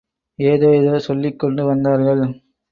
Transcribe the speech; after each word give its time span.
ஏதேதோ 0.39 0.95
சொல்லிக்கொண்டு 0.99 1.65
வந்தார்கள். 1.65 2.25